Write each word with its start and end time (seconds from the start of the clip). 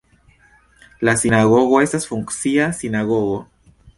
La 1.07 1.13
sinagogo 1.23 1.83
estas 1.87 2.09
funkcia 2.13 2.71
sinagogo. 2.81 3.39